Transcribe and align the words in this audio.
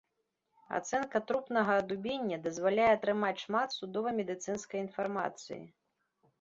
Ацэнка 0.77 1.21
трупнага 1.31 1.75
адубення 1.81 2.41
дазваляе 2.49 2.89
атрымаць 2.95 3.43
шмат 3.45 3.79
судова-медыцынскай 3.79 4.79
інфармацыі. 4.89 5.65